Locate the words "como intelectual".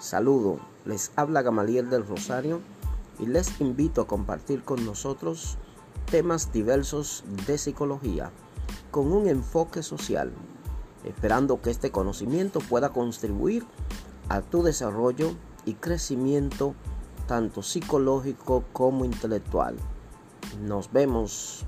18.72-19.76